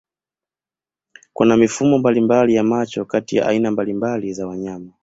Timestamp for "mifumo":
1.57-1.97